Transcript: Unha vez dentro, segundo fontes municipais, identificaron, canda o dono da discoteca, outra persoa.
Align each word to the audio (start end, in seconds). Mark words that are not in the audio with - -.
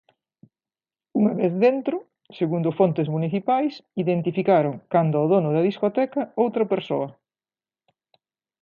Unha 1.19 1.33
vez 1.39 1.53
dentro, 1.65 1.97
segundo 2.39 2.69
fontes 2.79 3.07
municipais, 3.15 3.73
identificaron, 4.03 4.73
canda 4.93 5.23
o 5.25 5.29
dono 5.33 5.49
da 5.55 5.65
discoteca, 5.69 6.21
outra 6.43 6.63
persoa. 6.73 7.07